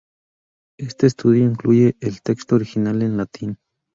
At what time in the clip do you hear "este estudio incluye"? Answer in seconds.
0.79-1.95